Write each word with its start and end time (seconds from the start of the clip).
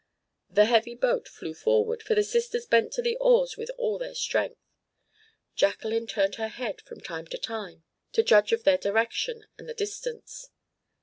The 0.49 0.65
heavy 0.65 0.95
boat 0.95 1.27
flew 1.27 1.53
forward, 1.53 2.01
for 2.01 2.15
the 2.15 2.23
sisters 2.23 2.65
bent 2.65 2.91
to 2.93 3.03
the 3.03 3.17
oars 3.17 3.55
with 3.55 3.69
all 3.77 3.99
their 3.99 4.15
strength. 4.15 4.57
Jacqueline 5.55 6.07
turned 6.07 6.37
her 6.37 6.47
head 6.47 6.81
from 6.81 7.01
time 7.01 7.27
to 7.27 7.37
time, 7.37 7.83
to 8.13 8.23
judge 8.23 8.51
of 8.51 8.63
their 8.63 8.79
direction 8.79 9.45
and 9.59 9.69
the 9.69 9.75
distance. 9.75 10.49